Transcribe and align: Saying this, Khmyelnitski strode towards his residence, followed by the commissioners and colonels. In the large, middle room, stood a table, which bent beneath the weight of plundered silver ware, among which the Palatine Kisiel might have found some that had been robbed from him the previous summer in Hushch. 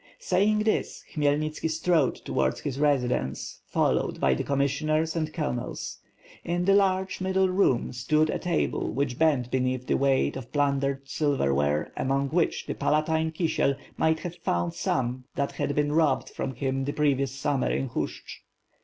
Saying 0.17 0.63
this, 0.63 1.03
Khmyelnitski 1.13 1.69
strode 1.69 2.15
towards 2.15 2.61
his 2.61 2.79
residence, 2.79 3.61
followed 3.67 4.19
by 4.19 4.33
the 4.33 4.43
commissioners 4.43 5.15
and 5.15 5.31
colonels. 5.31 5.99
In 6.43 6.65
the 6.65 6.73
large, 6.73 7.21
middle 7.21 7.49
room, 7.49 7.93
stood 7.93 8.31
a 8.31 8.39
table, 8.39 8.89
which 8.91 9.19
bent 9.19 9.51
beneath 9.51 9.85
the 9.85 9.97
weight 9.97 10.35
of 10.35 10.51
plundered 10.51 11.07
silver 11.07 11.53
ware, 11.53 11.91
among 11.95 12.29
which 12.29 12.65
the 12.65 12.73
Palatine 12.73 13.31
Kisiel 13.31 13.75
might 13.95 14.21
have 14.21 14.37
found 14.37 14.73
some 14.73 15.25
that 15.35 15.51
had 15.51 15.75
been 15.75 15.91
robbed 15.91 16.31
from 16.31 16.55
him 16.55 16.85
the 16.85 16.93
previous 16.93 17.31
summer 17.35 17.69
in 17.69 17.87
Hushch. 17.89 18.41